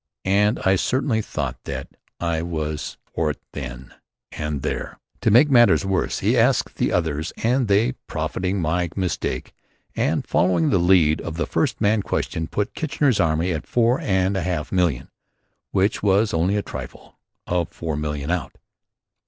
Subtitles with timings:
[0.25, 1.87] And I certainly thought that
[2.19, 3.93] I was "for it" then
[4.31, 4.97] and there.
[5.21, 9.53] To make matters worse he asked the others and they, profiting by my mistake
[9.95, 14.35] and following the lead of the first man questioned, put Kitchener's army at four and
[14.35, 15.11] a half million;
[15.69, 18.53] which was only a trifle of four million out.